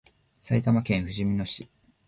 [0.41, 1.69] 埼玉県ふじみ野市